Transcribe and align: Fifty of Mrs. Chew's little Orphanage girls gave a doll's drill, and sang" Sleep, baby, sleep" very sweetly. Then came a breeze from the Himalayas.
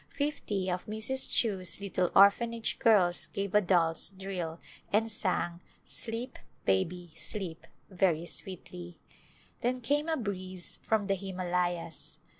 Fifty 0.09 0.67
of 0.67 0.87
Mrs. 0.87 1.29
Chew's 1.29 1.79
little 1.79 2.09
Orphanage 2.15 2.79
girls 2.79 3.27
gave 3.27 3.53
a 3.53 3.61
doll's 3.61 4.09
drill, 4.09 4.59
and 4.91 5.11
sang" 5.11 5.61
Sleep, 5.85 6.39
baby, 6.65 7.11
sleep" 7.15 7.67
very 7.91 8.25
sweetly. 8.25 8.97
Then 9.59 9.79
came 9.79 10.09
a 10.09 10.17
breeze 10.17 10.79
from 10.81 11.03
the 11.05 11.13
Himalayas. 11.13 12.17